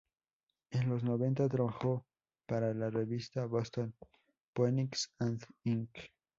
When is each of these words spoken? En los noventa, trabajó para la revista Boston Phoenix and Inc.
En 0.71 0.89
los 0.89 1.03
noventa, 1.03 1.47
trabajó 1.47 2.07
para 2.47 2.73
la 2.73 2.89
revista 2.89 3.45
Boston 3.45 3.93
Phoenix 4.55 5.11
and 5.19 5.45
Inc. 5.63 5.91